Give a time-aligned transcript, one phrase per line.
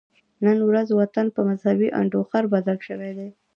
[0.45, 3.29] نن ورځ وطن په مذهبي انډوخر بدل شوی دی